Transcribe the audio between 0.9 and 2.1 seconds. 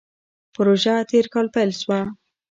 تېر کال پیل شوه.